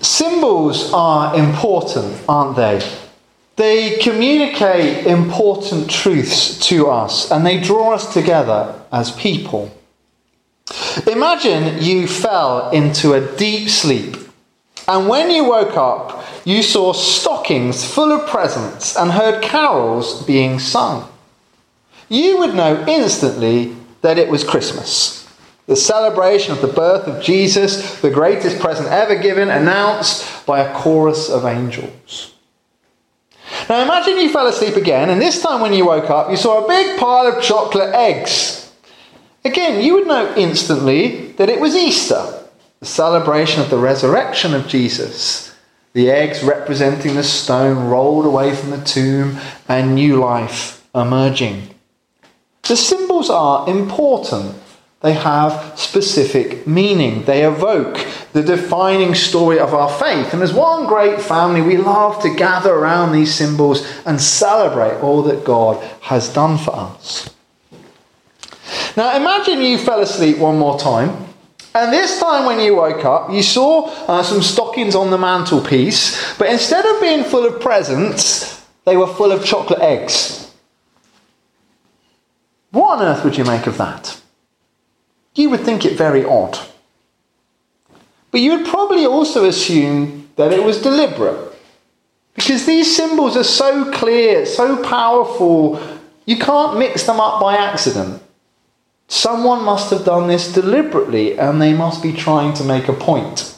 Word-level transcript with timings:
Symbols 0.00 0.92
are 0.92 1.36
important, 1.36 2.20
aren't 2.28 2.56
they? 2.56 2.80
They 3.56 3.98
communicate 3.98 5.06
important 5.06 5.90
truths 5.90 6.58
to 6.68 6.88
us 6.88 7.30
and 7.30 7.44
they 7.44 7.60
draw 7.60 7.92
us 7.92 8.12
together 8.12 8.74
as 8.90 9.12
people. 9.12 9.70
Imagine 11.06 11.82
you 11.82 12.06
fell 12.06 12.70
into 12.70 13.12
a 13.12 13.36
deep 13.36 13.68
sleep, 13.68 14.16
and 14.86 15.08
when 15.08 15.30
you 15.30 15.44
woke 15.44 15.76
up, 15.76 16.24
you 16.44 16.62
saw 16.62 16.92
stockings 16.92 17.84
full 17.84 18.12
of 18.12 18.28
presents 18.28 18.96
and 18.96 19.10
heard 19.10 19.42
carols 19.42 20.24
being 20.24 20.58
sung. 20.58 21.08
You 22.08 22.38
would 22.38 22.54
know 22.54 22.84
instantly 22.88 23.76
that 24.00 24.18
it 24.18 24.28
was 24.28 24.42
Christmas. 24.44 25.19
The 25.70 25.76
celebration 25.76 26.52
of 26.52 26.62
the 26.62 26.66
birth 26.66 27.06
of 27.06 27.22
Jesus, 27.22 28.00
the 28.00 28.10
greatest 28.10 28.58
present 28.58 28.88
ever 28.88 29.14
given, 29.14 29.50
announced 29.50 30.44
by 30.44 30.58
a 30.58 30.74
chorus 30.74 31.30
of 31.30 31.44
angels. 31.44 32.34
Now 33.68 33.80
imagine 33.80 34.18
you 34.18 34.32
fell 34.32 34.48
asleep 34.48 34.74
again, 34.74 35.10
and 35.10 35.22
this 35.22 35.40
time 35.40 35.60
when 35.60 35.72
you 35.72 35.86
woke 35.86 36.10
up, 36.10 36.28
you 36.28 36.36
saw 36.36 36.64
a 36.64 36.66
big 36.66 36.98
pile 36.98 37.28
of 37.28 37.40
chocolate 37.40 37.94
eggs. 37.94 38.72
Again, 39.44 39.80
you 39.80 39.94
would 39.94 40.08
know 40.08 40.34
instantly 40.36 41.30
that 41.34 41.48
it 41.48 41.60
was 41.60 41.76
Easter, 41.76 42.48
the 42.80 42.86
celebration 42.86 43.62
of 43.62 43.70
the 43.70 43.78
resurrection 43.78 44.54
of 44.54 44.66
Jesus. 44.66 45.54
The 45.92 46.10
eggs 46.10 46.42
representing 46.42 47.14
the 47.14 47.22
stone 47.22 47.86
rolled 47.86 48.26
away 48.26 48.56
from 48.56 48.70
the 48.70 48.84
tomb 48.84 49.38
and 49.68 49.94
new 49.94 50.16
life 50.16 50.84
emerging. 50.96 51.72
The 52.64 52.74
symbols 52.74 53.30
are 53.30 53.70
important. 53.70 54.56
They 55.00 55.14
have 55.14 55.78
specific 55.78 56.66
meaning. 56.66 57.24
They 57.24 57.46
evoke 57.46 58.06
the 58.34 58.42
defining 58.42 59.14
story 59.14 59.58
of 59.58 59.72
our 59.72 59.88
faith. 59.88 60.34
And 60.34 60.42
as 60.42 60.52
one 60.52 60.86
great 60.86 61.20
family, 61.22 61.62
we 61.62 61.78
love 61.78 62.22
to 62.22 62.34
gather 62.34 62.74
around 62.74 63.12
these 63.12 63.34
symbols 63.34 63.86
and 64.04 64.20
celebrate 64.20 65.00
all 65.00 65.22
that 65.22 65.44
God 65.44 65.82
has 66.02 66.32
done 66.32 66.58
for 66.58 66.74
us. 66.74 67.34
Now, 68.94 69.16
imagine 69.16 69.62
you 69.62 69.78
fell 69.78 70.00
asleep 70.00 70.36
one 70.36 70.58
more 70.58 70.78
time. 70.78 71.28
And 71.74 71.92
this 71.92 72.20
time, 72.20 72.44
when 72.44 72.60
you 72.60 72.74
woke 72.74 73.04
up, 73.04 73.30
you 73.30 73.42
saw 73.42 73.86
uh, 74.06 74.22
some 74.22 74.42
stockings 74.42 74.94
on 74.94 75.10
the 75.10 75.16
mantelpiece, 75.16 76.36
but 76.36 76.50
instead 76.50 76.84
of 76.84 77.00
being 77.00 77.22
full 77.22 77.46
of 77.46 77.60
presents, 77.60 78.66
they 78.84 78.96
were 78.96 79.06
full 79.06 79.30
of 79.30 79.44
chocolate 79.44 79.80
eggs. 79.80 80.52
What 82.72 82.98
on 82.98 83.06
earth 83.06 83.24
would 83.24 83.38
you 83.38 83.44
make 83.44 83.66
of 83.66 83.78
that? 83.78 84.19
You 85.40 85.48
would 85.48 85.60
think 85.60 85.86
it 85.86 85.96
very 85.96 86.22
odd. 86.22 86.58
But 88.30 88.42
you 88.42 88.58
would 88.58 88.66
probably 88.66 89.06
also 89.06 89.46
assume 89.46 90.28
that 90.36 90.52
it 90.52 90.62
was 90.62 90.82
deliberate. 90.82 91.56
Because 92.34 92.66
these 92.66 92.94
symbols 92.94 93.38
are 93.38 93.44
so 93.44 93.90
clear, 93.90 94.44
so 94.44 94.84
powerful, 94.84 95.80
you 96.26 96.36
can't 96.36 96.78
mix 96.78 97.04
them 97.04 97.20
up 97.20 97.40
by 97.40 97.56
accident. 97.56 98.22
Someone 99.08 99.64
must 99.64 99.88
have 99.88 100.04
done 100.04 100.28
this 100.28 100.52
deliberately 100.52 101.38
and 101.38 101.60
they 101.60 101.72
must 101.72 102.02
be 102.02 102.12
trying 102.12 102.52
to 102.54 102.62
make 102.62 102.86
a 102.86 102.92
point. 102.92 103.56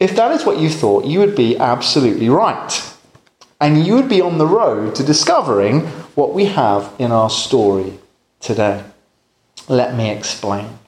If 0.00 0.16
that 0.16 0.32
is 0.32 0.46
what 0.46 0.60
you 0.60 0.70
thought, 0.70 1.04
you 1.04 1.18
would 1.18 1.36
be 1.36 1.58
absolutely 1.58 2.30
right. 2.30 2.72
And 3.60 3.86
you 3.86 3.96
would 3.96 4.08
be 4.08 4.22
on 4.22 4.38
the 4.38 4.46
road 4.46 4.94
to 4.94 5.04
discovering 5.04 5.80
what 6.16 6.32
we 6.32 6.46
have 6.46 6.90
in 6.98 7.12
our 7.12 7.28
story 7.28 7.98
today. 8.40 8.82
Let 9.68 9.94
me 9.94 10.10
explain. 10.10 10.78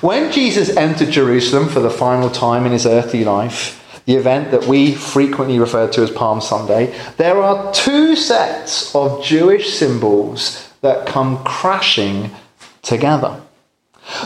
When 0.00 0.30
Jesus 0.30 0.76
entered 0.76 1.10
Jerusalem 1.10 1.68
for 1.68 1.80
the 1.80 1.90
final 1.90 2.30
time 2.30 2.66
in 2.66 2.72
his 2.72 2.86
earthly 2.86 3.24
life, 3.24 3.80
the 4.06 4.14
event 4.16 4.50
that 4.50 4.66
we 4.66 4.94
frequently 4.94 5.58
refer 5.58 5.88
to 5.88 6.02
as 6.02 6.10
Palm 6.10 6.40
Sunday, 6.40 6.94
there 7.16 7.42
are 7.42 7.72
two 7.72 8.14
sets 8.14 8.94
of 8.94 9.24
Jewish 9.24 9.74
symbols 9.74 10.70
that 10.82 11.06
come 11.06 11.42
crashing 11.44 12.30
together. 12.82 13.40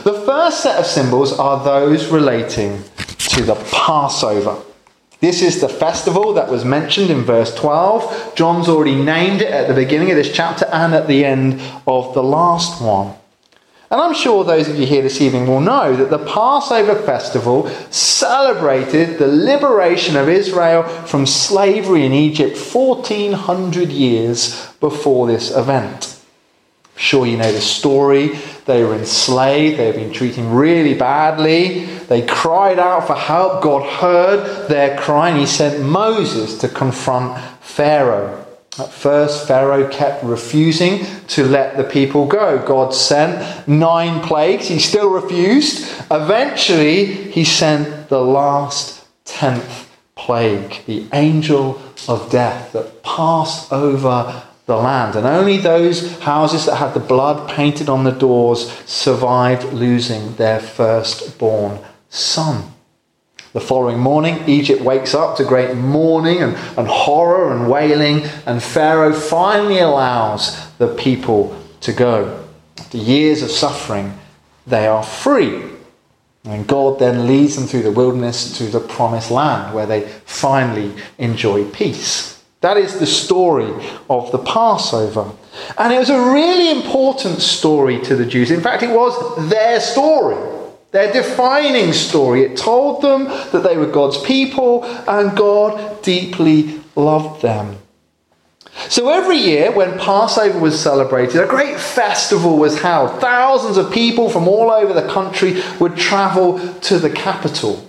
The 0.03 0.21
first 0.27 0.63
set 0.63 0.79
of 0.79 0.87
symbols 0.87 1.39
are 1.39 1.65
those 1.65 2.09
relating 2.09 2.83
to 3.19 3.45
the 3.45 3.55
Passover. 3.73 4.61
This 5.21 5.43
is 5.43 5.61
the 5.61 5.69
festival 5.69 6.35
that 6.35 6.51
was 6.51 6.65
mentioned 6.65 7.11
in 7.11 7.23
verse 7.23 7.55
12. 7.55 8.35
John's 8.35 8.69
already 8.69 8.97
named 8.97 9.43
it 9.43 9.53
at 9.53 9.69
the 9.69 9.75
beginning 9.75 10.11
of 10.11 10.17
this 10.17 10.33
chapter 10.33 10.67
and 10.67 10.95
at 10.95 11.07
the 11.07 11.25
end 11.25 11.61
of 11.87 12.15
the 12.15 12.23
last 12.23 12.83
one. 12.83 13.15
And 13.91 14.01
I'm 14.03 14.13
sure 14.13 14.45
those 14.45 14.69
of 14.69 14.79
you 14.79 14.85
here 14.85 15.01
this 15.01 15.23
evening 15.23 15.47
will 15.47 15.63
know 15.63 15.97
that 15.97 16.11
the 16.11 16.25
Passover 16.27 16.95
festival 16.95 17.69
celebrated 17.91 19.19
the 19.19 19.29
liberation 19.29 20.15
of 20.17 20.29
Israel 20.29 20.83
from 20.83 21.25
slavery 21.25 22.05
in 22.05 22.13
Egypt 22.13 22.59
1400 22.59 23.89
years 23.89 24.71
before 24.81 25.27
this 25.27 25.51
event. 25.57 26.21
Sure, 26.97 27.25
you 27.25 27.39
know 27.39 27.51
the 27.51 27.63
story. 27.63 28.39
They 28.67 28.83
were 28.83 28.95
enslaved, 28.95 29.79
they 29.79 29.87
had 29.87 29.95
been 29.95 30.13
treated 30.13 30.45
really 30.45 30.93
badly. 30.93 31.87
They 31.87 32.27
cried 32.27 32.79
out 32.79 33.07
for 33.07 33.15
help. 33.15 33.63
God 33.63 33.89
heard 33.89 34.69
their 34.69 34.99
cry 34.99 35.31
and 35.31 35.39
he 35.39 35.47
sent 35.47 35.83
Moses 35.83 36.59
to 36.59 36.69
confront 36.69 37.41
Pharaoh. 37.63 38.45
At 38.79 38.93
first, 38.93 39.49
Pharaoh 39.49 39.89
kept 39.89 40.23
refusing 40.23 41.05
to 41.29 41.45
let 41.45 41.77
the 41.77 41.85
people 41.85 42.27
go. 42.27 42.65
God 42.65 42.95
sent 42.95 43.67
nine 43.67 44.21
plagues. 44.23 44.69
He 44.69 44.79
still 44.79 45.11
refused. 45.11 45.91
Eventually, 46.11 47.07
he 47.07 47.45
sent 47.45 48.09
the 48.09 48.23
last 48.23 49.05
tenth 49.25 49.91
plague, 50.15 50.85
the 50.87 51.07
angel 51.13 51.81
of 52.07 52.31
death 52.31 52.73
that 52.73 53.03
passed 53.03 53.73
over 53.73 54.43
the 54.67 54.77
land. 54.77 55.17
And 55.17 55.27
only 55.27 55.57
those 55.57 56.19
houses 56.21 56.67
that 56.67 56.77
had 56.77 56.95
the 56.95 57.01
blood 57.01 57.49
painted 57.51 57.89
on 57.89 58.05
the 58.05 58.13
doors 58.13 58.71
survived 58.87 59.73
losing 59.73 60.35
their 60.35 60.61
firstborn 60.61 61.81
son. 62.11 62.75
The 63.53 63.61
following 63.61 63.99
morning, 63.99 64.47
Egypt 64.47 64.83
wakes 64.83 65.15
up 65.15 65.37
to 65.39 65.45
great 65.45 65.75
mourning 65.75 66.43
and, 66.43 66.55
and 66.77 66.87
horror 66.87 67.55
and 67.55 67.71
wailing, 67.71 68.23
and 68.45 68.63
Pharaoh 68.63 69.15
finally 69.15 69.79
allows 69.79 70.71
the 70.77 70.95
people 70.95 71.59
to 71.81 71.93
go. 71.93 72.45
After 72.79 72.99
years 72.99 73.43
of 73.43 73.51
suffering, 73.51 74.19
they 74.67 74.87
are 74.87 75.03
free. 75.03 75.63
And 76.45 76.67
God 76.67 76.99
then 76.99 77.27
leads 77.27 77.57
them 77.57 77.67
through 77.67 77.83
the 77.83 77.91
wilderness 77.93 78.57
to 78.59 78.65
the 78.65 78.81
promised 78.81 79.31
land 79.31 79.75
where 79.75 79.87
they 79.87 80.09
finally 80.25 80.95
enjoy 81.19 81.65
peace. 81.71 82.43
That 82.61 82.77
is 82.77 82.99
the 82.99 83.07
story 83.07 83.73
of 84.11 84.33
the 84.33 84.39
Passover. 84.39 85.31
And 85.77 85.93
it 85.93 85.99
was 85.99 86.11
a 86.11 86.33
really 86.33 86.71
important 86.71 87.41
story 87.41 88.01
to 88.03 88.17
the 88.17 88.27
Jews. 88.27 88.51
In 88.51 88.61
fact, 88.61 88.83
it 88.83 88.91
was 88.91 89.49
their 89.49 89.81
story, 89.81 90.37
their 90.91 91.13
defining 91.13 91.93
story. 91.93 92.43
It 92.43 92.57
told 92.57 93.03
them 93.03 93.25
that 93.25 93.63
they 93.63 93.77
were 93.77 93.87
God's 93.87 94.19
people 94.23 94.85
and 94.85 95.37
God 95.37 96.03
deeply 96.03 96.81
loved 96.97 97.43
them. 97.43 97.79
So 98.89 99.11
every 99.11 99.39
year, 99.39 99.73
when 99.73 99.99
Passover 99.99 100.59
was 100.59 100.81
celebrated, 100.81 101.43
a 101.43 101.47
great 101.47 101.79
festival 101.81 102.59
was 102.59 102.81
held. 102.81 103.21
Thousands 103.21 103.77
of 103.77 103.93
people 103.93 104.31
from 104.31 104.47
all 104.47 104.71
over 104.71 104.93
the 104.93 105.09
country 105.09 105.61
would 105.81 105.97
travel 105.97 106.59
to 106.83 106.99
the 106.99 107.11
capital. 107.11 107.88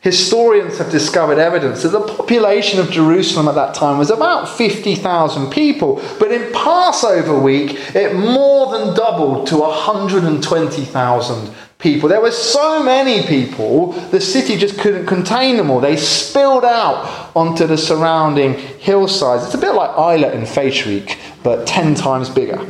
Historians 0.00 0.78
have 0.78 0.90
discovered 0.90 1.38
evidence 1.38 1.82
that 1.82 1.88
the 1.88 2.00
population 2.00 2.78
of 2.78 2.88
Jerusalem 2.90 3.48
at 3.48 3.56
that 3.56 3.74
time 3.74 3.98
was 3.98 4.10
about 4.10 4.48
50,000 4.48 5.50
people, 5.50 6.00
but 6.20 6.30
in 6.30 6.52
Passover 6.52 7.36
week 7.36 7.72
it 7.96 8.14
more 8.14 8.70
than 8.78 8.94
doubled 8.94 9.48
to 9.48 9.56
120,000 9.56 11.54
people. 11.80 12.08
There 12.08 12.20
were 12.20 12.30
so 12.30 12.80
many 12.82 13.26
people, 13.26 13.92
the 14.10 14.20
city 14.20 14.56
just 14.56 14.78
couldn't 14.78 15.06
contain 15.06 15.56
them 15.56 15.68
all. 15.68 15.80
They 15.80 15.96
spilled 15.96 16.64
out 16.64 17.32
onto 17.34 17.66
the 17.66 17.78
surrounding 17.78 18.54
hillsides. 18.54 19.46
It's 19.46 19.54
a 19.54 19.58
bit 19.58 19.74
like 19.74 19.90
Islay 19.90 20.32
in 20.32 20.42
Fèis 20.42 20.86
week, 20.86 21.18
but 21.42 21.66
10 21.66 21.96
times 21.96 22.30
bigger. 22.30 22.64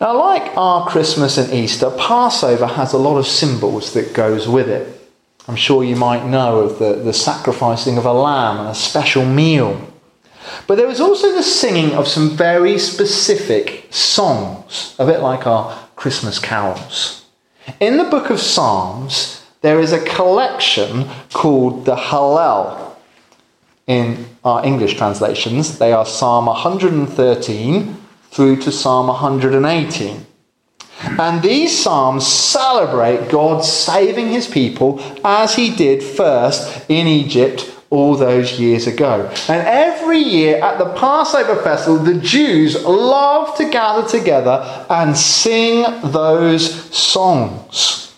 Now, 0.00 0.16
like 0.16 0.56
our 0.56 0.86
Christmas 0.88 1.38
and 1.38 1.52
Easter, 1.52 1.90
Passover 1.90 2.66
has 2.66 2.92
a 2.92 2.98
lot 2.98 3.18
of 3.18 3.26
symbols 3.26 3.94
that 3.94 4.14
goes 4.14 4.46
with 4.46 4.68
it. 4.68 4.94
I'm 5.48 5.56
sure 5.56 5.82
you 5.82 5.96
might 5.96 6.24
know 6.24 6.60
of 6.60 6.78
the, 6.78 6.94
the 6.94 7.12
sacrificing 7.12 7.98
of 7.98 8.04
a 8.04 8.12
lamb 8.12 8.58
and 8.60 8.68
a 8.68 8.74
special 8.74 9.24
meal. 9.24 9.92
But 10.66 10.76
there 10.76 10.86
was 10.86 11.00
also 11.00 11.32
the 11.32 11.42
singing 11.42 11.94
of 11.94 12.06
some 12.06 12.36
very 12.36 12.78
specific 12.78 13.86
songs, 13.90 14.94
a 14.98 15.06
bit 15.06 15.20
like 15.20 15.46
our 15.46 15.76
Christmas 15.96 16.38
carols. 16.38 17.24
In 17.80 17.96
the 17.96 18.04
book 18.04 18.30
of 18.30 18.40
Psalms, 18.40 19.44
there 19.62 19.80
is 19.80 19.92
a 19.92 20.04
collection 20.04 21.08
called 21.32 21.84
the 21.84 21.96
Hallel. 21.96 22.94
In 23.86 24.26
our 24.44 24.64
English 24.64 24.96
translations, 24.96 25.78
they 25.78 25.92
are 25.92 26.06
Psalm 26.06 26.46
113, 26.46 27.96
through 28.30 28.56
to 28.62 28.72
Psalm 28.72 29.08
118. 29.08 30.26
And 31.00 31.42
these 31.42 31.78
psalms 31.78 32.26
celebrate 32.26 33.30
God 33.30 33.64
saving 33.64 34.28
his 34.28 34.48
people 34.48 35.00
as 35.24 35.54
he 35.54 35.74
did 35.74 36.02
first 36.02 36.88
in 36.88 37.06
Egypt 37.06 37.74
all 37.90 38.16
those 38.16 38.58
years 38.58 38.86
ago. 38.86 39.30
And 39.48 39.66
every 39.66 40.18
year 40.18 40.62
at 40.62 40.78
the 40.78 40.92
Passover 40.94 41.62
festival, 41.62 41.98
the 41.98 42.20
Jews 42.20 42.82
love 42.84 43.56
to 43.58 43.70
gather 43.70 44.06
together 44.06 44.86
and 44.90 45.16
sing 45.16 45.84
those 46.10 46.96
songs. 46.96 48.14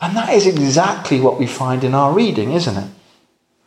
And 0.00 0.16
that 0.16 0.34
is 0.34 0.46
exactly 0.46 1.20
what 1.20 1.38
we 1.38 1.46
find 1.46 1.82
in 1.82 1.94
our 1.94 2.12
reading, 2.12 2.52
isn't 2.52 2.76
it? 2.76 2.90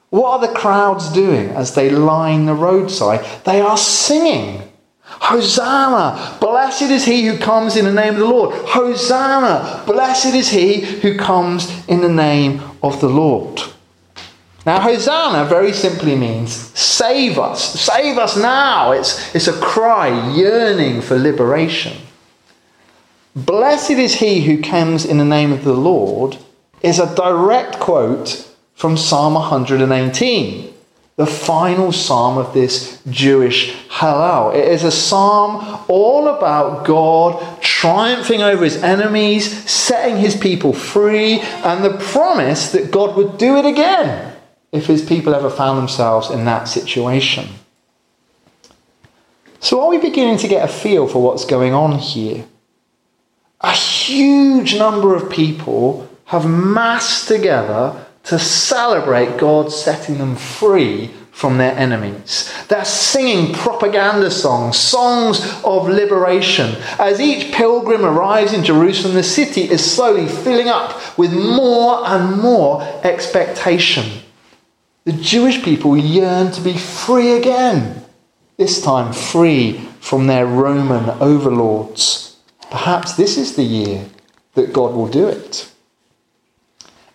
What 0.10 0.32
are 0.32 0.48
the 0.48 0.54
crowds 0.54 1.12
doing 1.12 1.50
as 1.50 1.76
they 1.76 1.90
line 1.90 2.46
the 2.46 2.54
roadside? 2.54 3.26
They 3.44 3.62
are 3.62 3.78
singing. 3.78 4.69
Hosanna! 5.20 6.38
Blessed 6.40 6.84
is 6.84 7.06
he 7.06 7.26
who 7.26 7.38
comes 7.38 7.76
in 7.76 7.86
the 7.86 7.92
name 7.92 8.14
of 8.14 8.20
the 8.20 8.26
Lord. 8.26 8.56
Hosanna! 8.68 9.84
Blessed 9.86 10.34
is 10.34 10.50
he 10.50 10.82
who 10.82 11.18
comes 11.18 11.88
in 11.88 12.02
the 12.02 12.10
name 12.10 12.62
of 12.82 13.00
the 13.02 13.10
Lord. 13.10 13.62
Now, 14.66 14.80
Hosanna 14.80 15.46
very 15.46 15.74
simply 15.74 16.16
means 16.16 16.54
save 16.78 17.40
us. 17.40 17.80
Save 17.80 18.18
us 18.18 18.38
now. 18.38 18.92
It's, 18.92 19.34
it's 19.34 19.48
a 19.48 19.60
cry 19.62 20.34
yearning 20.36 21.02
for 21.02 21.18
liberation. 21.18 21.98
Blessed 23.36 23.92
is 23.92 24.16
he 24.16 24.42
who 24.42 24.62
comes 24.62 25.06
in 25.06 25.18
the 25.18 25.26
name 25.26 25.52
of 25.52 25.64
the 25.64 25.74
Lord 25.74 26.38
is 26.82 27.00
a 27.00 27.16
direct 27.16 27.80
quote 27.80 28.46
from 28.76 28.98
Psalm 28.98 29.34
118, 29.34 30.74
the 31.20 31.26
final 31.26 31.92
psalm 31.92 32.38
of 32.38 32.54
this 32.54 33.02
Jewish 33.10 33.76
Hallel. 33.90 34.56
It 34.56 34.66
is 34.70 34.86
a 34.86 34.92
psalm 34.92 35.84
all 35.90 36.30
about 36.30 36.86
God 36.86 37.62
triumphing 37.62 38.42
over 38.42 38.64
his 38.64 38.82
enemies, 38.82 39.70
setting 39.70 40.16
his 40.16 40.38
people 40.38 40.72
free, 40.72 41.42
and 41.42 41.84
the 41.84 41.98
promise 41.98 42.72
that 42.72 42.92
God 42.92 43.18
would 43.18 43.38
do 43.38 43.58
it 43.58 43.66
again 43.66 44.34
if 44.72 44.86
his 44.86 45.04
people 45.04 45.36
ever 45.36 45.50
found 45.50 45.78
themselves 45.78 46.30
in 46.30 46.46
that 46.46 46.70
situation. 46.70 47.50
So, 49.60 49.82
are 49.82 49.90
we 49.90 49.98
beginning 49.98 50.38
to 50.38 50.48
get 50.48 50.64
a 50.64 50.72
feel 50.72 51.06
for 51.06 51.22
what's 51.22 51.44
going 51.44 51.74
on 51.74 52.00
here? 52.00 52.46
A 53.60 53.74
huge 53.74 54.78
number 54.78 55.18
of 55.18 55.30
people 55.30 56.10
have 56.28 56.50
massed 56.50 57.28
together 57.28 58.06
to 58.30 58.38
celebrate 58.38 59.38
God 59.38 59.72
setting 59.72 60.20
them 60.20 60.36
free 60.36 61.12
from 61.32 61.58
their 61.58 61.76
enemies. 61.76 62.54
They're 62.68 62.86
singing 62.86 63.56
propaganda 63.56 64.30
songs, 64.30 64.78
songs 64.78 65.40
of 65.64 65.88
liberation. 65.88 66.76
As 67.00 67.20
each 67.20 67.54
pilgrim 67.54 68.06
arrives 68.06 68.54
in 68.54 68.64
Jerusalem, 68.64 69.16
the 69.16 69.24
city 69.24 69.62
is 69.62 69.84
slowly 69.84 70.28
filling 70.28 70.68
up 70.68 71.18
with 71.18 71.34
more 71.34 72.06
and 72.06 72.40
more 72.40 72.84
expectation. 73.04 74.22
The 75.06 75.14
Jewish 75.14 75.64
people 75.64 75.98
yearn 75.98 76.52
to 76.52 76.62
be 76.62 76.78
free 76.78 77.32
again, 77.32 78.06
this 78.58 78.80
time 78.80 79.12
free 79.12 79.80
from 80.00 80.28
their 80.28 80.46
Roman 80.46 81.10
overlords. 81.22 82.38
Perhaps 82.70 83.16
this 83.16 83.38
is 83.38 83.56
the 83.56 83.64
year 83.64 84.06
that 84.54 84.74
God 84.74 84.94
will 84.94 85.08
do 85.08 85.28
it. 85.28 85.72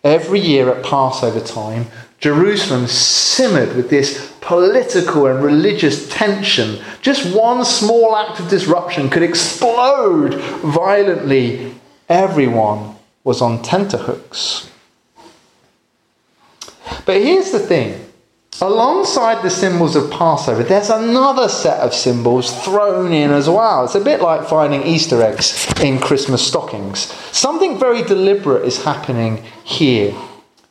Every 0.04 0.38
year 0.38 0.68
at 0.68 0.84
Passover 0.84 1.40
time, 1.40 1.86
Jerusalem 2.20 2.86
simmered 2.86 3.74
with 3.74 3.88
this 3.88 4.32
political 4.42 5.26
and 5.26 5.42
religious 5.42 6.08
tension. 6.10 6.78
Just 7.00 7.34
one 7.34 7.64
small 7.64 8.14
act 8.14 8.38
of 8.38 8.48
disruption 8.48 9.08
could 9.08 9.22
explode 9.22 10.34
violently. 10.62 11.74
Everyone 12.08 12.96
was 13.24 13.40
on 13.40 13.62
tenterhooks. 13.62 14.70
But 17.06 17.22
here's 17.22 17.50
the 17.50 17.58
thing 17.58 18.04
alongside 18.60 19.42
the 19.42 19.50
symbols 19.50 19.96
of 19.96 20.10
Passover, 20.10 20.62
there's 20.62 20.90
another 20.90 21.48
set 21.48 21.80
of 21.80 21.92
symbols 21.92 22.52
thrown 22.64 23.12
in 23.12 23.30
as 23.30 23.48
well. 23.48 23.84
It's 23.84 23.94
a 23.94 24.00
bit 24.00 24.20
like 24.20 24.48
finding 24.48 24.82
Easter 24.82 25.22
eggs 25.22 25.66
in 25.82 25.98
Christmas 25.98 26.46
stockings. 26.46 27.12
Something 27.32 27.78
very 27.78 28.02
deliberate 28.02 28.64
is 28.64 28.84
happening 28.84 29.42
here. 29.64 30.14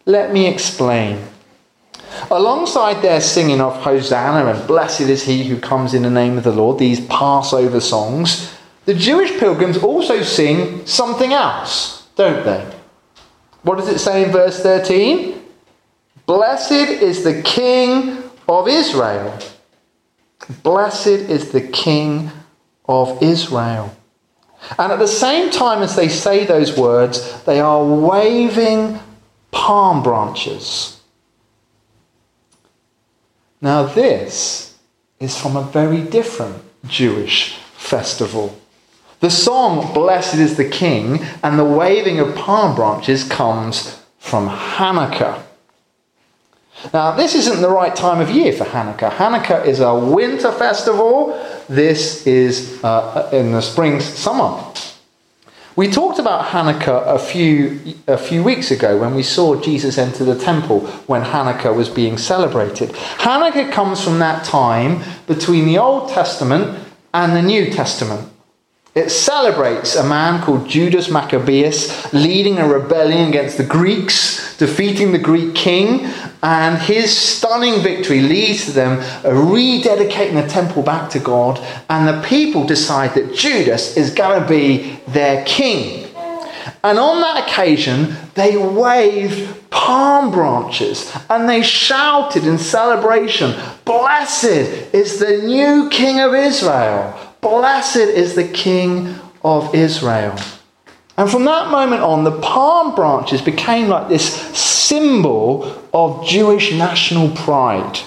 Let 0.05 0.33
me 0.33 0.47
explain. 0.47 1.27
Alongside 2.29 3.01
their 3.01 3.21
singing 3.21 3.59
of 3.59 3.75
Hosanna 3.77 4.51
and 4.51 4.67
Blessed 4.67 5.01
is 5.01 5.23
he 5.23 5.43
who 5.43 5.59
comes 5.59 5.93
in 5.93 6.03
the 6.03 6.09
name 6.09 6.37
of 6.37 6.43
the 6.43 6.51
Lord, 6.51 6.79
these 6.79 7.05
Passover 7.07 7.79
songs, 7.79 8.53
the 8.85 8.93
Jewish 8.93 9.37
pilgrims 9.39 9.77
also 9.77 10.21
sing 10.21 10.85
something 10.85 11.33
else, 11.33 12.07
don't 12.15 12.45
they? 12.45 12.65
What 13.63 13.77
does 13.77 13.87
it 13.87 13.99
say 13.99 14.23
in 14.23 14.31
verse 14.31 14.61
13? 14.61 15.42
Blessed 16.25 16.71
is 16.71 17.23
the 17.23 17.41
King 17.41 18.23
of 18.47 18.67
Israel. 18.67 19.37
Blessed 20.61 21.07
is 21.07 21.51
the 21.51 21.61
King 21.61 22.31
of 22.85 23.21
Israel. 23.21 23.95
And 24.77 24.91
at 24.91 24.99
the 24.99 25.07
same 25.07 25.49
time 25.51 25.81
as 25.81 25.95
they 25.95 26.07
say 26.07 26.45
those 26.45 26.77
words, 26.77 27.43
they 27.43 27.59
are 27.59 27.83
waving 27.83 28.99
palm 29.51 30.01
branches. 30.01 31.01
Now, 33.61 33.83
this 33.83 34.77
is 35.19 35.39
from 35.39 35.55
a 35.55 35.63
very 35.63 36.01
different 36.01 36.63
Jewish 36.85 37.57
festival. 37.75 38.59
The 39.19 39.29
song, 39.29 39.93
Blessed 39.93 40.35
is 40.35 40.57
the 40.57 40.67
King, 40.67 41.23
and 41.43 41.57
the 41.57 41.63
waving 41.63 42.19
of 42.19 42.35
palm 42.35 42.75
branches 42.75 43.23
comes 43.23 44.01
from 44.19 44.49
Hanukkah. 44.49 45.43
Now, 46.91 47.11
this 47.15 47.33
isn't 47.35 47.61
the 47.61 47.69
right 47.69 47.95
time 47.95 48.19
of 48.19 48.29
year 48.29 48.51
for 48.51 48.65
Hanukkah. 48.65 49.11
Hanukkah 49.11 49.65
is 49.65 49.79
a 49.79 49.95
winter 49.95 50.51
festival. 50.51 51.39
This 51.69 52.27
is 52.27 52.83
uh, 52.83 53.29
in 53.31 53.53
the 53.53 53.61
spring, 53.61 54.01
summer. 54.01 54.61
We 55.75 55.87
talked 55.89 56.19
about 56.19 56.45
Hanukkah 56.47 57.07
a 57.07 57.17
few, 57.17 57.95
a 58.05 58.17
few 58.17 58.43
weeks 58.43 58.69
ago 58.69 58.99
when 58.99 59.15
we 59.15 59.23
saw 59.23 59.59
Jesus 59.59 59.97
enter 59.97 60.23
the 60.23 60.37
temple 60.37 60.81
when 61.07 61.23
Hanukkah 61.23 61.75
was 61.75 61.89
being 61.89 62.17
celebrated. 62.17 62.89
Hanukkah 62.89 63.71
comes 63.71 64.03
from 64.03 64.19
that 64.19 64.43
time 64.43 65.01
between 65.25 65.65
the 65.65 65.79
Old 65.79 66.09
Testament 66.09 66.77
and 67.13 67.35
the 67.35 67.41
New 67.41 67.71
Testament. 67.71 68.29
It 68.93 69.09
celebrates 69.09 69.95
a 69.95 70.07
man 70.07 70.43
called 70.43 70.69
Judas 70.69 71.09
Maccabeus 71.09 72.13
leading 72.13 72.59
a 72.59 72.67
rebellion 72.67 73.29
against 73.29 73.57
the 73.57 73.63
Greeks, 73.63 74.55
defeating 74.57 75.11
the 75.11 75.17
Greek 75.17 75.55
king, 75.55 76.07
and 76.43 76.77
his 76.77 77.17
stunning 77.17 77.81
victory 77.81 78.19
leads 78.19 78.65
to 78.65 78.71
them 78.71 78.99
uh, 78.99 79.29
rededicating 79.29 80.33
the 80.33 80.47
temple 80.47 80.83
back 80.83 81.09
to 81.11 81.19
God, 81.19 81.59
and 81.89 82.07
the 82.07 82.21
people 82.27 82.67
decide 82.67 83.15
that 83.15 83.33
Judas 83.33 83.95
is 83.95 84.13
going 84.13 84.41
to 84.41 84.47
be 84.47 84.99
their 85.07 85.43
king. 85.45 86.03
And 86.83 86.99
on 86.99 87.21
that 87.21 87.47
occasion, 87.47 88.15
they 88.35 88.57
waved 88.57 89.69
palm 89.69 90.31
branches 90.31 91.15
and 91.29 91.47
they 91.47 91.61
shouted 91.61 92.45
in 92.45 92.57
celebration, 92.57 93.53
Blessed 93.85 94.93
is 94.93 95.19
the 95.19 95.41
new 95.43 95.89
King 95.89 96.19
of 96.19 96.33
Israel! 96.33 97.17
Blessed 97.39 97.97
is 97.97 98.35
the 98.35 98.47
King 98.47 99.15
of 99.43 99.73
Israel. 99.73 100.37
And 101.17 101.29
from 101.29 101.45
that 101.45 101.69
moment 101.69 102.01
on, 102.01 102.23
the 102.23 102.39
palm 102.39 102.95
branches 102.95 103.41
became 103.41 103.87
like 103.87 104.09
this 104.09 104.33
symbol 104.57 105.65
of 105.93 106.25
Jewish 106.25 106.73
national 106.73 107.29
pride. 107.35 107.99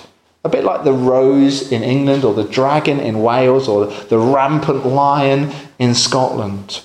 A 0.44 0.48
bit 0.48 0.64
like 0.64 0.84
the 0.84 0.92
rose 0.92 1.72
in 1.72 1.82
England, 1.82 2.24
or 2.24 2.34
the 2.34 2.44
dragon 2.44 3.00
in 3.00 3.22
Wales, 3.22 3.68
or 3.68 3.86
the 3.86 4.18
rampant 4.18 4.86
lion 4.86 5.52
in 5.78 5.94
Scotland. 5.94 6.82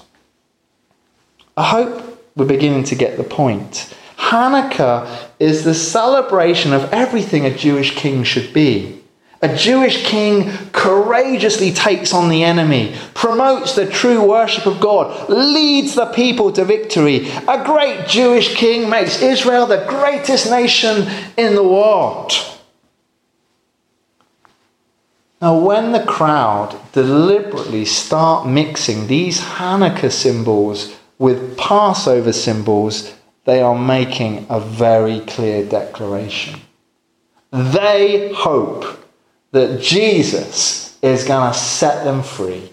I 1.58 1.66
hope 1.66 2.20
we're 2.36 2.46
beginning 2.46 2.86
to 2.86 2.96
get 2.96 3.18
the 3.18 3.24
point. 3.24 3.94
Hanukkah 4.18 5.28
is 5.40 5.64
the 5.64 5.74
celebration 5.74 6.74
of 6.74 6.92
everything 6.94 7.46
a 7.46 7.56
Jewish 7.56 7.96
king 7.96 8.24
should 8.24 8.54
be. 8.54 9.01
A 9.44 9.56
Jewish 9.56 10.06
king 10.06 10.52
courageously 10.72 11.72
takes 11.72 12.14
on 12.14 12.30
the 12.30 12.44
enemy, 12.44 12.96
promotes 13.16 13.74
the 13.74 13.88
true 13.88 14.24
worship 14.24 14.68
of 14.68 14.80
God, 14.80 15.30
leads 15.30 15.96
the 15.96 16.06
people 16.06 16.52
to 16.52 16.64
victory. 16.64 17.28
A 17.48 17.64
great 17.66 18.08
Jewish 18.08 18.54
king 18.56 18.88
makes 18.88 19.20
Israel 19.22 19.66
the 19.66 19.84
greatest 19.88 20.50
nation 20.52 21.08
in 21.38 21.56
the 21.56 21.64
world. 21.64 22.32
Now, 25.42 25.58
when 25.58 25.92
the 25.92 26.04
crowd 26.04 26.80
deliberately 26.92 27.86
start 27.86 28.48
mixing 28.48 29.08
these 29.08 29.42
Hanukkah 29.42 30.12
symbols 30.12 30.96
with 31.18 31.58
Passover 31.58 32.32
symbols, 32.32 33.16
they 33.46 33.60
are 33.60 33.78
making 33.78 34.46
a 34.52 34.60
very 34.60 35.20
clear 35.22 35.66
declaration. 35.66 36.62
They 37.52 38.32
hope 38.34 39.01
that 39.52 39.82
Jesus 39.82 40.98
is 41.02 41.24
going 41.24 41.52
to 41.52 41.58
set 41.58 42.04
them 42.04 42.24
free. 42.24 42.72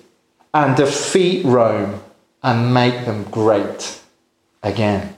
and 0.54 0.76
defeat 0.76 1.44
Rome 1.44 2.00
and 2.42 2.74
make 2.74 3.04
them 3.04 3.24
great 3.24 4.00
again. 4.62 5.14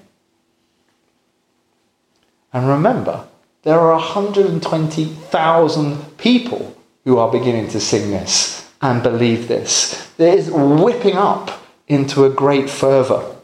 And 2.52 2.69
remember, 2.69 3.29
there 3.62 3.79
are 3.79 3.95
120,000 3.95 6.19
people 6.19 6.76
who 7.05 7.19
are 7.19 7.31
beginning 7.31 7.69
to 7.69 7.79
sing 7.81 8.11
this 8.11 8.69
and 8.83 9.02
believe 9.02 9.49
this. 9.49 10.11
It 10.19 10.38
is 10.38 10.50
whipping 10.50 11.17
up 11.17 11.62
into 11.87 12.25
a 12.25 12.31
great 12.31 12.69
fervour. 12.69 13.37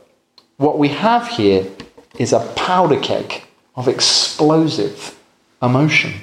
What 0.57 0.79
we 0.79 0.89
have 0.89 1.29
here 1.29 1.67
is 2.19 2.33
a 2.33 2.53
powder 2.57 2.99
keg 2.99 3.45
of 3.75 3.89
explosive 3.89 5.19
emotion. 5.63 6.15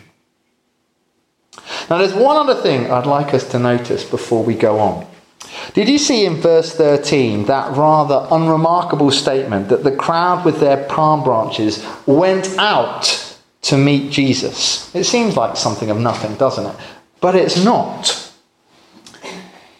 Now, 1.93 2.00
there's 2.00 2.15
one 2.15 2.38
other 2.38 2.59
thing 2.59 2.89
I'd 2.89 3.05
like 3.05 3.35
us 3.35 3.47
to 3.51 3.59
notice 3.59 4.03
before 4.03 4.43
we 4.43 4.55
go 4.55 4.79
on. 4.79 5.05
Did 5.75 5.88
you 5.88 6.00
see 6.00 6.25
in 6.25 6.38
verse 6.38 6.73
13 6.73 7.45
that 7.45 7.77
rather 7.77 8.25
unremarkable 8.31 9.12
statement 9.12 9.69
that 9.69 9.83
the 9.83 9.95
crowd 9.95 10.43
with 10.43 10.59
their 10.59 10.85
palm 10.85 11.23
branches 11.23 11.85
went 12.07 12.57
out 12.57 13.38
to 13.62 13.77
meet 13.77 14.12
Jesus? 14.12 14.89
It 14.95 15.03
seems 15.03 15.38
like 15.38 15.55
something 15.55 15.91
of 15.91 16.00
nothing, 16.00 16.33
doesn't 16.33 16.65
it? 16.65 16.75
But 17.21 17.35
it's 17.35 17.63
not. 17.63 18.33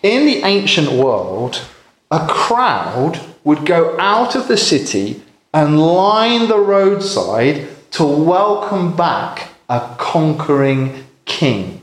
In 0.04 0.28
the 0.28 0.44
ancient 0.44 0.92
world, 0.92 1.66
a 2.12 2.28
crowd 2.28 3.20
would 3.44 3.66
go 3.66 4.00
out 4.00 4.36
of 4.36 4.48
the 4.48 4.58
city 4.58 5.24
and 5.52 5.80
line 5.80 6.48
the 6.48 6.60
roadside 6.60 7.70
to 7.94 8.06
welcome 8.06 8.96
back 8.96 9.50
a 9.68 9.96
conquering 9.98 11.08
king. 11.26 11.83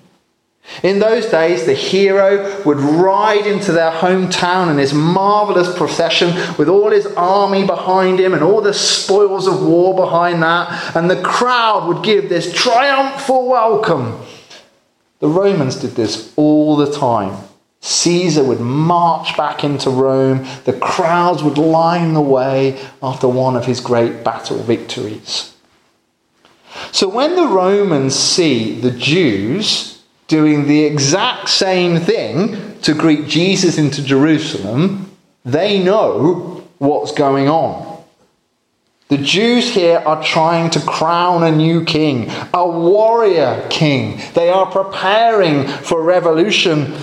In 0.82 0.98
those 0.98 1.26
days, 1.26 1.66
the 1.66 1.74
hero 1.74 2.62
would 2.64 2.78
ride 2.78 3.46
into 3.46 3.72
their 3.72 3.90
hometown 3.90 4.70
in 4.70 4.78
his 4.78 4.94
marvelous 4.94 5.76
procession 5.76 6.28
with 6.56 6.68
all 6.68 6.90
his 6.90 7.06
army 7.06 7.66
behind 7.66 8.18
him 8.18 8.32
and 8.32 8.42
all 8.42 8.62
the 8.62 8.72
spoils 8.72 9.46
of 9.46 9.62
war 9.62 9.94
behind 9.94 10.42
that, 10.42 10.96
and 10.96 11.10
the 11.10 11.20
crowd 11.22 11.86
would 11.86 12.02
give 12.02 12.28
this 12.28 12.52
triumphal 12.52 13.48
welcome. 13.48 14.20
The 15.18 15.28
Romans 15.28 15.76
did 15.76 15.90
this 15.90 16.32
all 16.36 16.76
the 16.76 16.90
time. 16.90 17.44
Caesar 17.82 18.44
would 18.44 18.60
march 18.60 19.36
back 19.36 19.64
into 19.64 19.90
Rome, 19.90 20.46
the 20.64 20.74
crowds 20.74 21.42
would 21.42 21.56
line 21.58 22.12
the 22.12 22.20
way 22.20 22.78
after 23.02 23.26
one 23.26 23.56
of 23.56 23.64
his 23.64 23.80
great 23.80 24.22
battle 24.22 24.58
victories. 24.58 25.54
So 26.92 27.08
when 27.08 27.36
the 27.36 27.48
Romans 27.48 28.14
see 28.14 28.80
the 28.80 28.90
Jews 28.90 29.99
doing 30.30 30.68
the 30.68 30.84
exact 30.84 31.48
same 31.48 31.98
thing 31.98 32.80
to 32.82 32.94
greet 32.94 33.26
Jesus 33.26 33.76
into 33.76 34.00
Jerusalem, 34.02 35.10
they 35.44 35.82
know 35.82 36.64
what's 36.78 37.12
going 37.12 37.48
on. 37.48 38.02
The 39.08 39.18
Jews 39.18 39.74
here 39.74 39.98
are 39.98 40.22
trying 40.22 40.70
to 40.70 40.80
crown 40.80 41.42
a 41.42 41.50
new 41.50 41.84
king, 41.84 42.30
a 42.54 42.64
warrior 42.66 43.66
king. 43.68 44.20
They 44.34 44.50
are 44.50 44.70
preparing 44.70 45.66
for 45.66 46.00
revolution. 46.00 46.94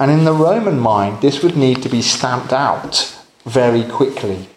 And 0.00 0.10
in 0.10 0.24
the 0.24 0.32
Roman 0.32 0.80
mind, 0.80 1.22
this 1.22 1.44
would 1.44 1.56
need 1.56 1.80
to 1.84 1.88
be 1.88 2.02
stamped 2.02 2.52
out 2.52 3.16
very 3.44 3.84
quickly. 3.84 4.48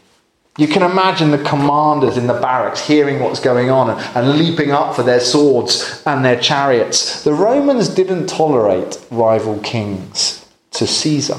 You 0.57 0.67
can 0.67 0.81
imagine 0.81 1.29
the 1.29 1.37
commanders 1.37 2.17
in 2.17 2.25
the 2.25 2.33
barracks 2.33 2.85
hearing 2.85 3.19
what's 3.19 3.39
going 3.39 3.69
on 3.69 3.91
and, 4.15 4.37
leaping 4.37 4.71
up 4.71 4.95
for 4.95 5.03
their 5.03 5.19
swords 5.19 6.01
and 6.05 6.25
their 6.25 6.39
chariots. 6.39 7.23
The 7.23 7.33
Romans 7.33 7.89
didn't 7.89 8.27
tolerate 8.27 8.99
rival 9.11 9.59
kings 9.59 10.45
to 10.71 10.87
Caesar. 10.87 11.37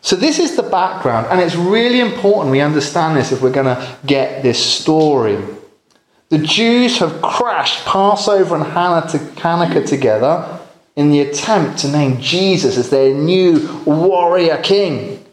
So, 0.00 0.16
this 0.16 0.38
is 0.38 0.56
the 0.56 0.62
background, 0.62 1.26
and 1.30 1.40
it's 1.40 1.56
really 1.56 2.00
important 2.00 2.52
we 2.52 2.60
understand 2.60 3.16
this 3.16 3.32
if 3.32 3.42
we're 3.42 3.50
going 3.50 3.66
to 3.66 3.98
get 4.06 4.42
this 4.42 4.64
story. 4.64 5.36
The 6.28 6.38
Jews 6.38 6.98
have 6.98 7.20
crashed 7.22 7.84
Passover 7.84 8.56
and 8.56 8.64
Hanukkah 8.64 9.86
together 9.86 10.60
in 10.94 11.10
the 11.10 11.20
attempt 11.20 11.78
to 11.80 11.88
name 11.88 12.20
Jesus 12.20 12.78
as 12.78 12.88
their 12.88 13.14
new 13.14 13.82
warrior 13.84 14.56
king. 14.62 15.25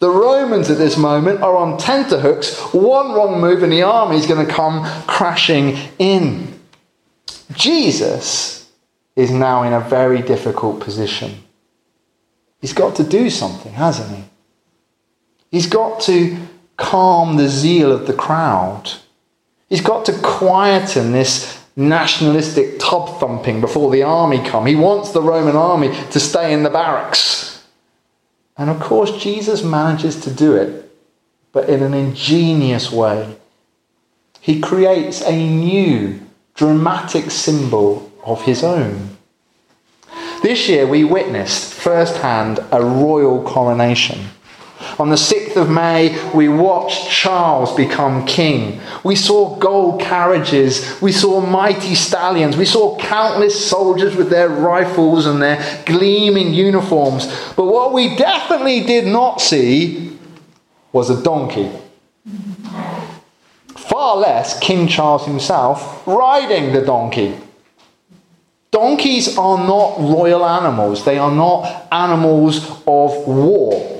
The 0.00 0.10
Romans 0.10 0.70
at 0.70 0.78
this 0.78 0.96
moment 0.96 1.42
are 1.42 1.56
on 1.56 1.78
tenterhooks. 1.78 2.58
One 2.72 3.12
wrong 3.12 3.38
move 3.40 3.62
and 3.62 3.72
the 3.72 3.82
army 3.82 4.16
is 4.16 4.26
going 4.26 4.44
to 4.44 4.52
come 4.52 4.84
crashing 5.06 5.76
in. 5.98 6.58
Jesus 7.52 8.70
is 9.14 9.30
now 9.30 9.62
in 9.62 9.74
a 9.74 9.80
very 9.80 10.22
difficult 10.22 10.80
position. 10.80 11.42
He's 12.62 12.72
got 12.72 12.96
to 12.96 13.04
do 13.04 13.28
something, 13.28 13.72
hasn't 13.72 14.16
he? 14.16 14.24
He's 15.50 15.66
got 15.66 16.00
to 16.02 16.38
calm 16.78 17.36
the 17.36 17.48
zeal 17.48 17.92
of 17.92 18.06
the 18.06 18.14
crowd. 18.14 18.90
He's 19.68 19.82
got 19.82 20.06
to 20.06 20.18
quieten 20.22 21.12
this 21.12 21.62
nationalistic 21.76 22.78
tub 22.78 23.20
thumping 23.20 23.60
before 23.60 23.90
the 23.90 24.02
army 24.02 24.38
come. 24.38 24.64
He 24.64 24.76
wants 24.76 25.12
the 25.12 25.22
Roman 25.22 25.56
army 25.56 25.94
to 26.10 26.20
stay 26.20 26.54
in 26.54 26.62
the 26.62 26.70
barracks. 26.70 27.59
And 28.60 28.68
of 28.68 28.78
course, 28.78 29.16
Jesus 29.16 29.64
manages 29.64 30.20
to 30.20 30.30
do 30.30 30.54
it, 30.54 30.92
but 31.50 31.70
in 31.70 31.82
an 31.82 31.94
ingenious 31.94 32.92
way. 32.92 33.38
He 34.38 34.60
creates 34.60 35.22
a 35.22 35.34
new, 35.34 36.20
dramatic 36.54 37.30
symbol 37.30 38.12
of 38.22 38.42
his 38.42 38.62
own. 38.62 39.16
This 40.42 40.68
year, 40.68 40.86
we 40.86 41.04
witnessed 41.04 41.72
firsthand 41.72 42.60
a 42.70 42.84
royal 42.84 43.42
coronation. 43.44 44.26
On 45.00 45.08
the 45.08 45.16
6th 45.16 45.56
of 45.56 45.70
May, 45.70 46.14
we 46.34 46.50
watched 46.50 47.08
Charles 47.08 47.74
become 47.74 48.26
king. 48.26 48.82
We 49.02 49.16
saw 49.16 49.56
gold 49.56 49.98
carriages. 50.02 51.00
We 51.00 51.10
saw 51.10 51.40
mighty 51.40 51.94
stallions. 51.94 52.54
We 52.54 52.66
saw 52.66 52.98
countless 52.98 53.66
soldiers 53.66 54.14
with 54.14 54.28
their 54.28 54.50
rifles 54.50 55.24
and 55.24 55.40
their 55.40 55.82
gleaming 55.86 56.52
uniforms. 56.52 57.28
But 57.56 57.64
what 57.64 57.94
we 57.94 58.14
definitely 58.14 58.82
did 58.82 59.06
not 59.06 59.40
see 59.40 60.18
was 60.92 61.08
a 61.08 61.22
donkey. 61.22 61.70
Far 63.68 64.18
less 64.18 64.58
King 64.60 64.86
Charles 64.86 65.24
himself 65.24 66.06
riding 66.06 66.74
the 66.74 66.82
donkey. 66.82 67.38
Donkeys 68.70 69.38
are 69.38 69.56
not 69.56 69.98
royal 69.98 70.44
animals, 70.44 71.06
they 71.06 71.16
are 71.16 71.32
not 71.32 71.88
animals 71.90 72.68
of 72.86 73.26
war. 73.26 73.99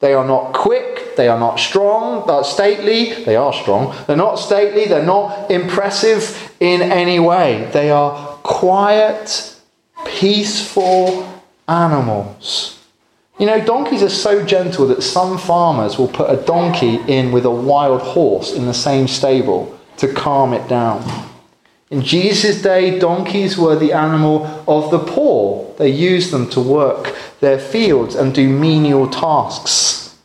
They 0.00 0.14
are 0.14 0.26
not 0.26 0.54
quick, 0.54 1.14
they 1.16 1.28
are 1.28 1.38
not 1.38 1.60
strong, 1.60 2.26
they're 2.26 2.42
stately, 2.42 3.22
they 3.24 3.36
are 3.36 3.52
strong. 3.52 3.94
They're 4.06 4.16
not 4.16 4.36
stately, 4.36 4.86
they're 4.86 5.04
not 5.04 5.50
impressive 5.50 6.54
in 6.58 6.80
any 6.80 7.20
way. 7.20 7.68
They 7.72 7.90
are 7.90 8.16
quiet, 8.42 9.56
peaceful 10.06 11.30
animals. 11.68 12.78
You 13.38 13.46
know, 13.46 13.62
donkeys 13.64 14.02
are 14.02 14.08
so 14.08 14.44
gentle 14.44 14.86
that 14.88 15.02
some 15.02 15.38
farmers 15.38 15.98
will 15.98 16.08
put 16.08 16.30
a 16.30 16.42
donkey 16.44 16.96
in 17.06 17.30
with 17.30 17.44
a 17.44 17.50
wild 17.50 18.00
horse 18.00 18.52
in 18.52 18.66
the 18.66 18.74
same 18.74 19.06
stable 19.06 19.78
to 19.98 20.12
calm 20.12 20.54
it 20.54 20.66
down. 20.68 21.28
In 21.90 22.02
Jesus' 22.02 22.62
day, 22.62 22.98
donkeys 22.98 23.58
were 23.58 23.76
the 23.76 23.92
animal 23.92 24.46
of 24.68 24.90
the 24.90 24.98
poor. 24.98 25.74
They 25.76 25.90
used 25.90 26.30
them 26.30 26.48
to 26.50 26.60
work 26.60 27.16
their 27.40 27.58
fields 27.58 28.14
and 28.14 28.34
do 28.34 28.48
menial 28.48 29.08
tasks. 29.08 30.16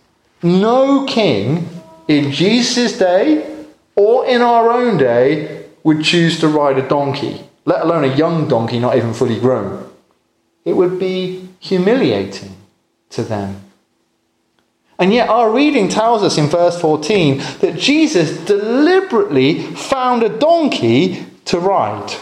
No 0.43 1.05
king 1.05 1.67
in 2.07 2.31
Jesus' 2.31 2.97
day 2.97 3.65
or 3.95 4.25
in 4.25 4.41
our 4.41 4.71
own 4.71 4.97
day 4.97 5.65
would 5.83 6.03
choose 6.03 6.39
to 6.39 6.47
ride 6.47 6.77
a 6.77 6.87
donkey, 6.87 7.41
let 7.65 7.81
alone 7.81 8.03
a 8.03 8.15
young 8.15 8.47
donkey 8.47 8.79
not 8.79 8.95
even 8.95 9.13
fully 9.13 9.39
grown. 9.39 9.89
It 10.65 10.73
would 10.73 10.99
be 10.99 11.47
humiliating 11.59 12.55
to 13.11 13.23
them. 13.23 13.61
And 14.97 15.13
yet, 15.13 15.29
our 15.29 15.51
reading 15.51 15.89
tells 15.89 16.23
us 16.23 16.37
in 16.37 16.47
verse 16.47 16.79
14 16.79 17.37
that 17.59 17.77
Jesus 17.77 18.37
deliberately 18.45 19.61
found 19.61 20.23
a 20.23 20.29
donkey 20.29 21.25
to 21.45 21.59
ride. 21.59 22.15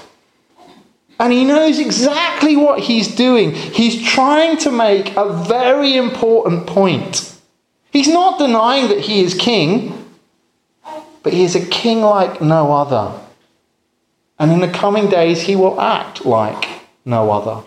And 1.20 1.32
he 1.32 1.46
knows 1.46 1.80
exactly 1.80 2.56
what 2.56 2.80
he's 2.80 3.16
doing. 3.16 3.52
He's 3.54 4.04
trying 4.04 4.58
to 4.58 4.72
make 4.72 5.16
a 5.16 5.32
very 5.48 5.96
important 5.96 6.68
point. 6.68 7.36
He's 7.92 8.08
not 8.08 8.40
denying 8.40 8.88
that 8.90 9.02
he 9.02 9.24
is 9.24 9.36
king, 9.36 10.10
but 11.22 11.34
he 11.34 11.44
is 11.44 11.56
a 11.56 11.66
king 11.66 12.02
like 12.02 12.42
no 12.42 12.74
other. 12.74 13.20
And 14.40 14.52
in 14.52 14.60
the 14.60 14.68
coming 14.68 15.10
days, 15.10 15.44
he 15.44 15.56
will 15.56 15.80
act 15.80 16.26
like 16.26 16.68
no 17.06 17.32
other. 17.32 17.64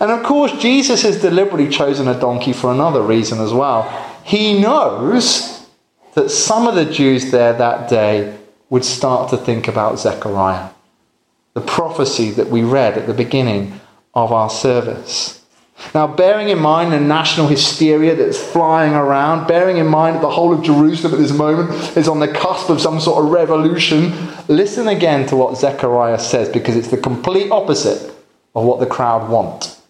And 0.00 0.10
of 0.10 0.22
course, 0.22 0.52
Jesus 0.52 1.02
has 1.02 1.20
deliberately 1.20 1.68
chosen 1.68 2.08
a 2.08 2.18
donkey 2.18 2.52
for 2.52 2.72
another 2.72 3.02
reason 3.02 3.40
as 3.40 3.52
well. 3.52 3.82
He 4.24 4.60
knows 4.60 5.66
that 6.14 6.30
some 6.30 6.66
of 6.66 6.74
the 6.76 6.84
Jews 6.84 7.30
there 7.30 7.52
that 7.52 7.88
day 7.90 8.38
would 8.70 8.84
start 8.84 9.30
to 9.30 9.36
think 9.36 9.68
about 9.68 9.98
Zechariah 9.98 10.70
the 11.54 11.60
prophecy 11.60 12.30
that 12.32 12.50
we 12.50 12.62
read 12.62 12.98
at 12.98 13.06
the 13.06 13.14
beginning 13.14 13.80
of 14.12 14.32
our 14.32 14.50
service. 14.50 15.40
Now, 15.92 16.06
bearing 16.06 16.48
in 16.48 16.58
mind 16.58 16.92
the 16.92 17.00
national 17.00 17.48
hysteria 17.48 18.14
that's 18.14 18.40
flying 18.40 18.94
around, 18.94 19.46
bearing 19.46 19.76
in 19.78 19.86
mind 19.86 20.16
that 20.16 20.22
the 20.22 20.30
whole 20.30 20.52
of 20.52 20.62
Jerusalem 20.62 21.14
at 21.14 21.18
this 21.18 21.32
moment 21.32 21.96
is 21.96 22.08
on 22.08 22.20
the 22.20 22.28
cusp 22.28 22.70
of 22.70 22.80
some 22.80 23.00
sort 23.00 23.24
of 23.24 23.30
revolution, 23.30 24.12
listen 24.48 24.88
again 24.88 25.26
to 25.28 25.36
what 25.36 25.56
Zechariah 25.56 26.18
says 26.18 26.48
because 26.48 26.76
it's 26.76 26.88
the 26.88 26.96
complete 26.96 27.50
opposite 27.50 28.12
of 28.54 28.64
what 28.64 28.80
the 28.80 28.86
crowd 28.86 29.28
want. 29.28 29.80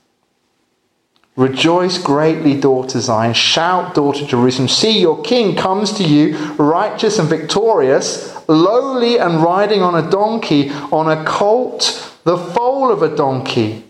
Rejoice 1.36 1.98
greatly, 1.98 2.58
daughter 2.58 3.00
Zion. 3.00 3.34
Shout, 3.34 3.94
daughter 3.94 4.24
Jerusalem. 4.24 4.68
See, 4.68 5.00
your 5.00 5.20
king 5.22 5.56
comes 5.56 5.92
to 5.94 6.04
you, 6.04 6.36
righteous 6.54 7.18
and 7.18 7.28
victorious, 7.28 8.33
lowly 8.48 9.18
and 9.18 9.42
riding 9.42 9.82
on 9.82 9.94
a 9.94 10.10
donkey, 10.10 10.70
on 10.70 11.10
a 11.10 11.24
colt, 11.24 12.16
the 12.24 12.36
foal 12.36 12.90
of 12.90 13.02
a 13.02 13.14
donkey. 13.14 13.84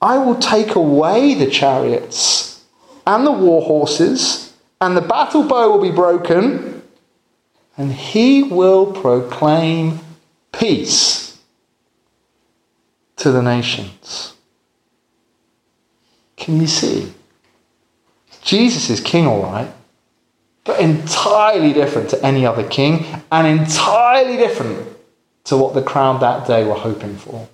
I 0.00 0.18
will 0.18 0.36
take 0.36 0.74
away 0.74 1.34
the 1.34 1.50
chariots 1.50 2.64
and 3.06 3.26
the 3.26 3.32
war 3.32 3.62
horses, 3.62 4.54
and 4.80 4.96
the 4.96 5.00
battle 5.00 5.44
bow 5.44 5.70
will 5.70 5.82
be 5.82 5.90
broken, 5.90 6.82
and 7.76 7.92
he 7.92 8.42
will 8.42 8.92
proclaim 8.92 10.00
peace 10.52 11.38
to 13.16 13.30
the 13.30 13.42
nations. 13.42 14.34
Can 16.36 16.60
you 16.60 16.66
see? 16.66 17.12
Jesus 18.42 18.90
is 18.90 19.00
king, 19.00 19.26
all 19.26 19.42
right, 19.42 19.72
but 20.66 20.80
entirely 20.80 21.72
different 21.72 22.10
to 22.10 22.26
any 22.26 22.44
other 22.44 22.66
king 22.68 23.06
and 23.30 23.46
entirely 23.46 24.36
different 24.36 24.88
to 25.44 25.56
what 25.56 25.74
the 25.74 25.82
crowd 25.82 26.20
that 26.20 26.46
day 26.46 26.64
were 26.64 26.74
hoping 26.74 27.16
for. 27.16 27.48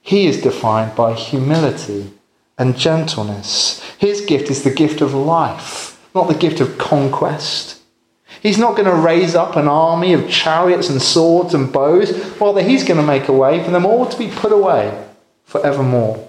He 0.00 0.26
is 0.26 0.42
defined 0.42 0.96
by 0.96 1.12
humility 1.12 2.12
and 2.58 2.76
gentleness. 2.76 3.80
His 3.98 4.22
gift 4.22 4.50
is 4.50 4.64
the 4.64 4.70
gift 4.70 5.00
of 5.00 5.14
life, 5.14 6.00
not 6.14 6.28
the 6.28 6.34
gift 6.34 6.60
of 6.60 6.78
conquest. 6.78 7.80
He's 8.42 8.58
not 8.58 8.76
going 8.76 8.88
to 8.88 8.94
raise 8.94 9.34
up 9.34 9.56
an 9.56 9.68
army 9.68 10.12
of 10.12 10.28
chariots 10.28 10.90
and 10.90 11.00
swords 11.00 11.54
and 11.54 11.72
bows. 11.72 12.12
Rather, 12.40 12.62
he's 12.62 12.84
going 12.84 13.00
to 13.00 13.06
make 13.06 13.28
a 13.28 13.32
way 13.32 13.62
for 13.62 13.70
them 13.70 13.86
all 13.86 14.06
to 14.06 14.18
be 14.18 14.28
put 14.28 14.52
away 14.52 15.06
forevermore. 15.44 16.28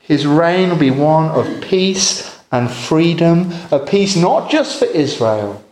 His 0.00 0.26
reign 0.26 0.70
will 0.70 0.76
be 0.76 0.90
one 0.90 1.28
of 1.30 1.62
peace 1.62 2.31
and 2.52 2.70
freedom, 2.70 3.50
a 3.72 3.78
peace 3.78 4.14
not 4.14 4.50
just 4.50 4.78
for 4.78 4.84
Israel, 4.84 5.64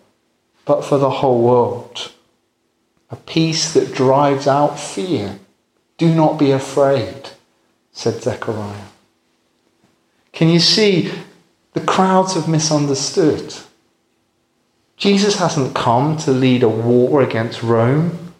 but 0.64 0.82
for 0.84 0.98
the 0.98 1.10
whole 1.10 1.42
world. 1.42 2.10
A 3.10 3.16
peace 3.16 3.72
that 3.74 3.94
drives 3.94 4.46
out 4.46 4.80
fear. 4.80 5.38
Do 5.98 6.14
not 6.14 6.38
be 6.38 6.50
afraid, 6.50 7.30
said 7.92 8.22
Zechariah. 8.22 8.86
Can 10.32 10.48
you 10.48 10.60
see 10.60 11.12
the 11.74 11.80
crowds 11.80 12.34
have 12.34 12.48
misunderstood? 12.48 13.54
Jesus 14.96 15.38
hasn't 15.38 15.74
come 15.74 16.16
to 16.18 16.30
lead 16.30 16.62
a 16.62 16.68
war 16.68 17.20
against 17.20 17.62
Rome. 17.62 18.32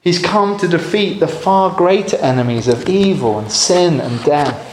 He's 0.00 0.20
come 0.20 0.56
to 0.58 0.68
defeat 0.68 1.20
the 1.20 1.28
far 1.28 1.74
greater 1.76 2.16
enemies 2.18 2.68
of 2.68 2.88
evil 2.88 3.38
and 3.38 3.50
sin 3.50 4.00
and 4.00 4.22
death. 4.24 4.71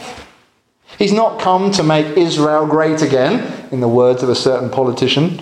He's 1.00 1.14
not 1.14 1.40
come 1.40 1.70
to 1.72 1.82
make 1.82 2.18
Israel 2.18 2.66
great 2.66 3.00
again, 3.00 3.66
in 3.72 3.80
the 3.80 3.88
words 3.88 4.22
of 4.22 4.28
a 4.28 4.34
certain 4.34 4.68
politician. 4.68 5.40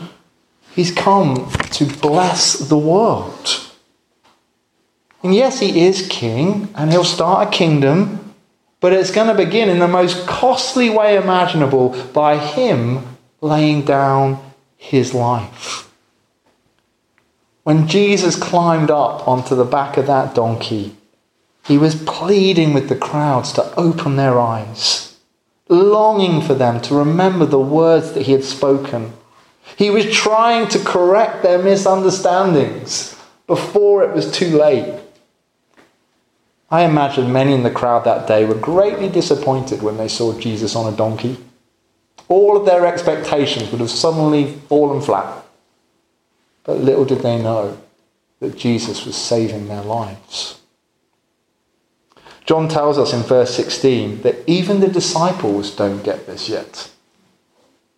He's 0.71 0.93
come 0.93 1.50
to 1.73 1.85
bless 1.85 2.61
the 2.61 2.79
world. 2.79 3.73
And 5.21 5.35
yes, 5.35 5.59
he 5.59 5.85
is 5.85 6.07
king, 6.09 6.73
and 6.77 6.93
he'll 6.93 7.03
start 7.03 7.49
a 7.49 7.50
kingdom, 7.50 8.37
but 8.79 8.93
it's 8.93 9.11
going 9.11 9.27
to 9.27 9.45
begin 9.45 9.69
in 9.69 9.81
the 9.81 9.88
most 9.88 10.29
costly 10.29 10.91
way 10.91 11.17
imaginable 11.17 11.88
by 12.12 12.38
him 12.38 13.17
laying 13.41 13.83
down 13.83 14.41
his 14.77 15.12
life. 15.12 15.93
When 17.65 17.88
Jesus 17.88 18.37
climbed 18.37 18.92
up 18.92 19.27
onto 19.27 19.57
the 19.57 19.64
back 19.64 19.97
of 19.97 20.07
that 20.07 20.37
donkey, 20.37 20.94
he 21.64 21.77
was 21.79 22.01
pleading 22.05 22.75
with 22.75 22.88
the 22.88 22.94
crowds 22.94 23.53
to 23.55 23.75
open 23.75 24.14
their 24.14 24.38
eyes 24.38 25.08
longing 25.68 26.40
for 26.42 26.54
them 26.54 26.81
to 26.83 26.94
remember 26.94 27.46
the 27.46 27.61
words 27.61 28.12
that 28.12 28.22
he 28.22 28.33
had 28.33 28.44
spoken. 28.44 29.12
He 29.76 29.90
was 29.90 30.11
trying 30.11 30.68
to 30.68 30.78
correct 30.78 31.42
their 31.42 31.62
misunderstandings 31.62 33.14
before 33.46 34.02
it 34.02 34.14
was 34.14 34.31
too 34.31 34.57
late. 34.57 35.00
I 36.70 36.83
imagine 36.83 37.33
many 37.33 37.54
in 37.54 37.62
the 37.62 37.70
crowd 37.70 38.04
that 38.04 38.26
day 38.26 38.44
were 38.44 38.54
greatly 38.54 39.09
disappointed 39.09 39.83
when 39.83 39.96
they 39.96 40.09
saw 40.09 40.38
Jesus 40.38 40.76
on 40.76 40.92
a 40.92 40.96
donkey. 40.96 41.38
All 42.28 42.57
of 42.57 42.66
their 42.66 42.87
expectations 42.87 43.70
would 43.70 43.81
have 43.81 43.90
suddenly 43.90 44.52
fallen 44.68 45.00
flat. 45.00 45.44
But 46.64 46.78
little 46.78 47.07
did 47.07 47.20
they 47.20 47.40
know 47.40 47.78
that 48.40 48.59
Jesus 48.59 49.07
was 49.07 49.16
saving 49.16 49.68
their 49.68 49.83
lives. 49.83 50.58
John 52.49 52.67
tells 52.67 52.97
us 52.97 53.13
in 53.13 53.21
verse 53.21 53.55
16 53.55 54.23
that 54.23 54.37
even 54.47 54.81
the 54.81 54.89
disciples 54.89 55.71
don't 55.71 56.03
get 56.03 56.27
this 56.27 56.49
yet. 56.49 56.91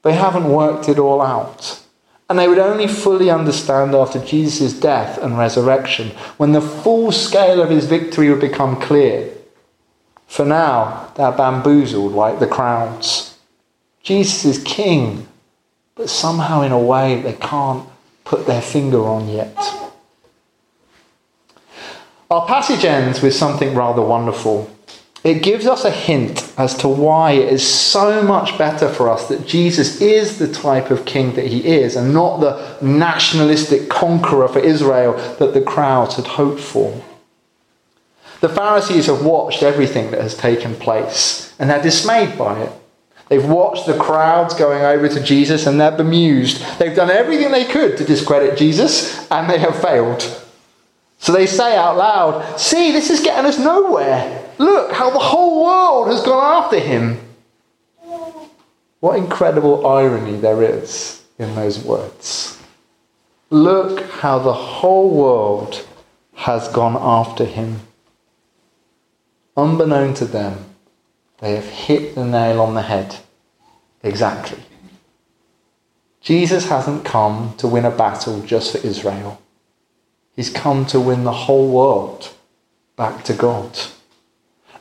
They 0.03 0.15
haven't 0.15 0.51
worked 0.51 0.89
it 0.89 0.99
all 0.99 1.23
out. 1.23 1.81
And 2.29 2.37
they 2.37 2.49
would 2.49 2.59
only 2.59 2.89
fully 2.89 3.31
understand 3.31 3.95
after 3.95 4.19
Jesus' 4.19 4.73
death 4.73 5.19
and 5.23 5.39
resurrection, 5.39 6.09
when 6.37 6.51
the 6.51 6.61
full 6.61 7.13
scale 7.13 7.63
of 7.63 7.71
his 7.71 7.87
victory 7.87 8.29
would 8.29 8.41
become 8.41 8.81
clear. 8.81 9.33
For 10.27 10.45
now, 10.45 11.13
they're 11.15 11.31
bamboozled 11.31 12.13
like 12.13 12.41
the 12.41 12.49
crowds. 12.49 13.39
Jesus 14.03 14.45
is 14.45 14.65
king, 14.65 15.29
but 15.95 16.11
somehow, 16.11 16.63
in 16.63 16.73
a 16.73 16.79
way, 16.79 17.23
they 17.23 17.35
can't 17.35 17.89
put 18.25 18.47
their 18.47 18.63
finger 18.63 19.05
on 19.05 19.29
yet. 19.29 19.80
Our 22.31 22.47
passage 22.47 22.85
ends 22.85 23.21
with 23.21 23.35
something 23.35 23.75
rather 23.75 24.03
wonderful. 24.03 24.71
It 25.25 25.43
gives 25.43 25.67
us 25.67 25.85
a 25.85 25.91
hint 25.91 26.53
as 26.57 26.77
to 26.79 26.89
why 26.89 27.33
it 27.33 27.53
is 27.53 27.67
so 27.67 28.23
much 28.23 28.57
better 28.57 28.89
for 28.89 29.11
us 29.11 29.27
that 29.29 29.49
Jesus 29.49 30.01
is 30.01 30.39
the 30.39 30.51
type 30.51 30.93
of 30.93 31.05
king 31.05 31.35
that 31.35 31.49
he 31.49 31.67
is 31.67 31.97
and 31.97 32.15
not 32.15 32.39
the 32.39 32.79
nationalistic 32.81 33.89
conqueror 33.89 34.47
for 34.47 34.61
Israel 34.61 35.15
that 35.39 35.55
the 35.55 35.61
crowds 35.61 36.15
had 36.15 36.27
hoped 36.27 36.61
for. 36.61 37.03
The 38.41 38.49
Pharisees 38.49 39.07
have 39.07 39.25
watched 39.25 39.65
everything 39.65 40.13
that 40.13 40.23
has 40.23 40.37
taken 40.37 40.77
place 40.77 41.53
and 41.59 41.69
they're 41.69 41.83
dismayed 41.83 42.39
by 42.39 42.61
it. 42.61 42.73
They've 43.29 43.45
watched 43.45 43.87
the 43.87 43.99
crowds 43.99 44.55
going 44.55 44.83
over 44.83 45.09
to 45.09 45.23
Jesus 45.23 45.67
and 45.67 45.81
they're 45.81 45.91
bemused. 45.91 46.65
They've 46.79 46.97
done 46.97 47.11
everything 47.11 47.51
they 47.51 47.65
could 47.65 47.97
to 47.99 48.05
discredit 48.05 48.57
Jesus 48.57 49.29
and 49.33 49.51
they 49.51 49.59
have 49.59 49.83
failed. 49.83 50.47
So 51.21 51.33
they 51.33 51.47
say 51.47 51.77
out 51.77 51.99
loud, 51.99 52.59
See, 52.59 52.93
this 52.93 53.11
is 53.11 53.21
getting 53.21 53.45
us 53.45 53.59
nowhere. 53.59 54.53
Look 54.59 54.93
how 54.93 55.11
the 55.11 55.19
whole 55.19 55.65
world 55.65 56.09
has 56.09 56.23
gone 56.23 56.65
after 56.65 56.79
him. 56.79 57.21
What 59.01 59.19
incredible 59.19 59.87
irony 59.87 60.37
there 60.37 60.63
is 60.63 61.23
in 61.39 61.55
those 61.55 61.79
words. 61.79 62.59
Look 63.51 64.01
how 64.11 64.39
the 64.39 64.53
whole 64.53 65.11
world 65.11 65.87
has 66.35 66.69
gone 66.69 66.97
after 66.99 67.45
him. 67.45 67.81
Unbeknown 69.57 70.15
to 70.15 70.25
them, 70.25 70.65
they 71.39 71.55
have 71.55 71.69
hit 71.69 72.15
the 72.15 72.25
nail 72.25 72.63
on 72.63 72.75
the 72.75 72.83
head. 72.83 73.17
Exactly. 74.03 74.63
Jesus 76.23 76.69
hasn't 76.69 77.05
come 77.05 77.55
to 77.59 77.69
win 77.69 77.85
a 77.85 77.91
battle 77.91 78.41
just 78.43 78.73
for 78.73 78.87
Israel. 78.87 79.41
He's 80.41 80.49
come 80.49 80.87
to 80.87 80.99
win 80.99 81.25
the 81.25 81.33
whole 81.33 81.69
world 81.69 82.33
back 82.97 83.25
to 83.25 83.35
God. 83.35 83.79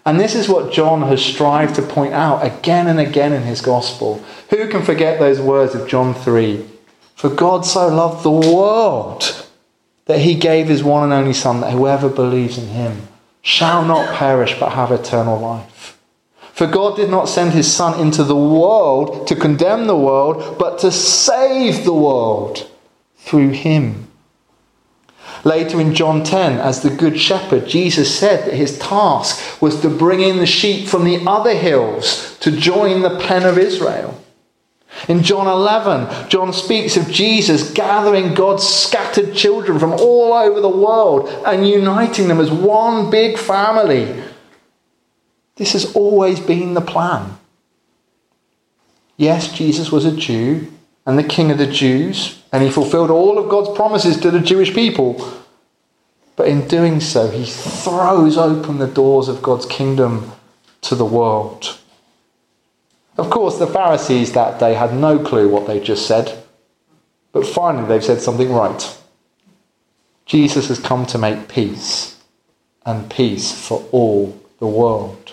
And 0.06 0.18
this 0.18 0.34
is 0.34 0.48
what 0.48 0.72
John 0.72 1.02
has 1.02 1.22
strived 1.22 1.76
to 1.76 1.82
point 1.82 2.14
out 2.14 2.46
again 2.46 2.88
and 2.88 2.98
again 2.98 3.34
in 3.34 3.42
his 3.42 3.60
gospel. 3.60 4.24
Who 4.52 4.70
can 4.70 4.84
forget 4.84 5.20
those 5.20 5.42
words 5.42 5.76
of 5.76 5.86
John 5.86 6.14
3? 6.14 6.66
For 7.14 7.30
God 7.30 7.66
so 7.66 7.90
loved 7.90 8.24
the 8.24 8.32
world 8.32 9.46
that 10.06 10.22
he 10.22 10.36
gave 10.36 10.70
his 10.70 10.82
one 10.82 11.04
and 11.04 11.12
only 11.12 11.34
Son, 11.34 11.60
that 11.60 11.74
whoever 11.74 12.08
believes 12.08 12.58
in 12.58 12.68
him 12.68 13.10
shall 13.42 13.84
not 13.84 14.16
perish 14.16 14.58
but 14.58 14.72
have 14.72 14.94
eternal 14.94 15.38
life. 15.38 16.00
For 16.54 16.68
God 16.68 16.96
did 16.96 17.10
not 17.10 17.28
send 17.28 17.52
his 17.52 17.70
Son 17.70 18.00
into 18.00 18.24
the 18.24 18.34
world 18.34 19.28
to 19.28 19.36
condemn 19.36 19.88
the 19.88 19.98
world, 19.98 20.58
but 20.58 20.80
to 20.80 20.90
save 20.90 21.84
the 21.84 21.92
world 21.92 22.66
through 23.18 23.50
him. 23.50 24.09
Later 25.44 25.80
in 25.80 25.96
John 25.96 26.24
10, 26.24 26.60
as 26.60 26.82
the 26.82 26.90
Good 26.90 27.20
Shepherd, 27.20 27.68
Jesus 27.68 28.18
said 28.18 28.46
that 28.46 28.56
his 28.56 28.78
task 28.78 29.62
was 29.62 29.82
to 29.82 29.90
bring 29.90 30.22
in 30.22 30.38
the 30.38 30.46
sheep 30.46 30.88
from 30.88 31.06
the 31.06 31.24
other 31.26 31.56
hills 31.56 32.38
to 32.40 32.52
join 32.52 33.02
the 33.02 33.20
pen 33.20 33.46
of 33.46 33.58
Israel. 33.58 34.22
In 35.08 35.24
John 35.24 35.48
11, 35.48 36.30
John 36.30 36.52
speaks 36.52 36.98
of 36.98 37.10
Jesus 37.10 37.72
gathering 37.72 38.34
God's 38.34 38.68
scattered 38.68 39.34
children 39.34 39.80
from 39.80 39.94
all 39.94 40.34
over 40.34 40.60
the 40.60 40.68
world 40.68 41.30
and 41.46 41.68
uniting 41.68 42.28
them 42.28 42.42
as 42.42 42.52
one 42.52 43.10
big 43.10 43.38
family. 43.38 44.22
This 45.56 45.74
has 45.74 45.96
always 45.96 46.40
been 46.40 46.74
the 46.74 46.82
plan. 46.82 47.38
Yes, 49.16 49.52
Jesus 49.52 49.92
was 49.92 50.06
a 50.06 50.16
Jew 50.16 50.72
and 51.06 51.18
the 51.18 51.24
King 51.24 51.52
of 51.52 51.58
the 51.58 51.68
Jews, 51.68 52.42
and 52.52 52.64
he 52.64 52.70
fulfilled 52.70 53.10
all 53.10 53.38
of 53.38 53.50
God's 53.50 53.76
promises 53.76 54.20
to 54.22 54.32
the 54.32 54.40
Jewish 54.40 54.74
people. 54.74 55.40
But 56.36 56.48
in 56.48 56.68
doing 56.68 57.00
so, 57.00 57.30
he 57.30 57.46
throws 57.46 58.38
open 58.38 58.78
the 58.78 58.88
doors 58.88 59.28
of 59.28 59.42
God's 59.42 59.66
kingdom 59.66 60.32
to 60.82 60.96
the 60.96 61.06
world. 61.06 61.78
Of 63.18 63.30
course, 63.30 63.58
the 63.58 63.68
Pharisees 63.68 64.32
that 64.34 64.60
day 64.60 64.74
had 64.74 64.94
no 64.94 65.20
clue 65.20 65.50
what 65.50 65.68
they 65.68 65.80
just 65.82 66.08
said, 66.08 66.42
but 67.34 67.46
finally 67.46 67.88
they've 67.88 68.04
said 68.04 68.22
something 68.22 68.52
right. 68.52 68.98
Jesus 70.26 70.70
has 70.70 70.80
come 70.80 71.06
to 71.08 71.18
make 71.18 71.50
peace, 71.50 72.18
and 72.86 73.12
peace 73.12 73.52
for 73.52 73.84
all 73.92 74.40
the 74.60 74.68
world. 74.68 75.29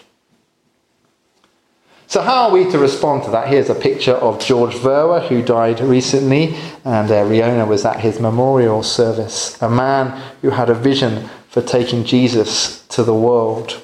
So, 2.08 2.22
how 2.22 2.44
are 2.44 2.52
we 2.52 2.70
to 2.70 2.78
respond 2.78 3.24
to 3.24 3.30
that? 3.32 3.48
Here's 3.48 3.68
a 3.68 3.74
picture 3.74 4.14
of 4.14 4.40
George 4.40 4.74
Verwer, 4.74 5.26
who 5.26 5.42
died 5.42 5.80
recently, 5.80 6.54
and 6.84 7.10
uh, 7.10 7.24
Riona 7.24 7.66
was 7.66 7.84
at 7.84 8.00
his 8.00 8.20
memorial 8.20 8.84
service. 8.84 9.60
A 9.60 9.68
man 9.68 10.22
who 10.40 10.50
had 10.50 10.70
a 10.70 10.74
vision 10.74 11.28
for 11.48 11.62
taking 11.62 12.04
Jesus 12.04 12.86
to 12.88 13.02
the 13.02 13.14
world. 13.14 13.82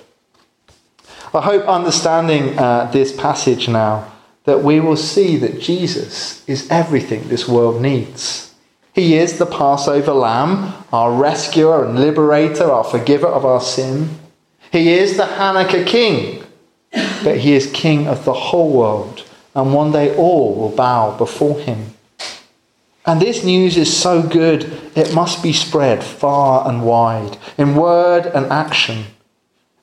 I 1.35 1.41
hope 1.41 1.67
understanding 1.67 2.59
uh, 2.59 2.91
this 2.93 3.17
passage 3.17 3.69
now 3.69 4.13
that 4.45 4.63
we 4.63 4.79
will 4.79 4.97
see 4.97 5.37
that 5.39 5.61
Jesus 5.61 6.47
is 6.49 6.71
everything 6.71 7.29
this 7.29 7.49
world 7.49 7.81
needs. 7.81 8.55
He 8.93 9.17
is 9.17 9.39
the 9.39 9.47
Passover 9.47 10.13
lamb, 10.13 10.75
our 10.93 11.13
rescuer 11.13 11.85
and 11.85 11.99
liberator, 11.99 12.71
our 12.71 12.85
forgiver 12.85 13.27
of 13.27 13.45
our 13.45 13.61
sin. 13.61 14.11
He 14.71 14.93
is 14.93 15.17
the 15.17 15.25
Hanukkah 15.25 15.87
king, 15.87 16.42
but 17.23 17.39
he 17.39 17.55
is 17.55 17.71
king 17.73 18.07
of 18.07 18.25
the 18.25 18.33
whole 18.33 18.73
world, 18.73 19.25
and 19.55 19.73
one 19.73 19.93
day 19.93 20.15
all 20.17 20.55
will 20.55 20.75
bow 20.75 21.17
before 21.17 21.59
him. 21.59 21.95
And 23.05 23.21
this 23.21 23.45
news 23.45 23.77
is 23.77 23.95
so 23.97 24.23
good, 24.23 24.65
it 24.95 25.15
must 25.15 25.43
be 25.43 25.53
spread 25.53 26.05
far 26.05 26.69
and 26.69 26.85
wide, 26.85 27.37
in 27.59 27.75
word 27.75 28.27
and 28.27 28.47
action. 28.47 29.07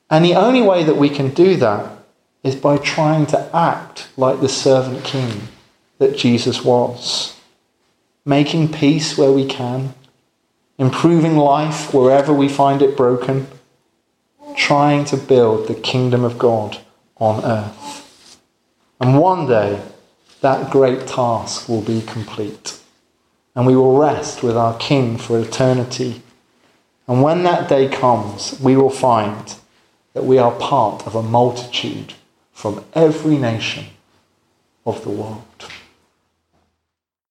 And 0.09 0.23
the 0.23 0.35
only 0.35 0.61
way 0.61 0.83
that 0.83 0.97
we 0.97 1.09
can 1.09 1.29
do 1.29 1.55
that 1.57 1.97
is 2.43 2.55
by 2.55 2.77
trying 2.77 3.25
to 3.27 3.55
act 3.55 4.07
like 4.15 4.39
the 4.39 4.49
servant 4.49 5.03
king 5.03 5.49
that 5.97 6.17
Jesus 6.17 6.63
was, 6.63 7.35
making 8.25 8.71
peace 8.71 9.17
where 9.17 9.31
we 9.31 9.45
can, 9.45 9.93
improving 10.77 11.35
life 11.35 11.93
wherever 11.93 12.33
we 12.33 12.47
find 12.47 12.81
it 12.81 12.95
broken, 12.95 13.47
trying 14.55 15.03
to 15.05 15.17
build 15.17 15.67
the 15.67 15.75
kingdom 15.75 16.23
of 16.23 16.37
God 16.37 16.79
on 17.19 17.43
earth. 17.43 18.39
And 18.99 19.19
one 19.19 19.47
day, 19.47 19.81
that 20.41 20.71
great 20.71 21.07
task 21.07 21.67
will 21.67 21.81
be 21.81 22.01
complete. 22.01 22.79
And 23.55 23.67
we 23.67 23.75
will 23.75 23.97
rest 23.97 24.41
with 24.41 24.55
our 24.55 24.77
King 24.77 25.17
for 25.17 25.39
eternity. 25.39 26.21
And 27.07 27.21
when 27.21 27.43
that 27.43 27.67
day 27.67 27.89
comes, 27.89 28.59
we 28.61 28.75
will 28.75 28.89
find 28.89 29.55
that 30.13 30.23
we 30.23 30.37
are 30.37 30.51
part 30.51 31.05
of 31.05 31.15
a 31.15 31.23
multitude 31.23 32.13
from 32.53 32.83
every 32.93 33.37
nation 33.37 33.85
of 34.85 35.03
the 35.03 35.09
world. 35.09 35.43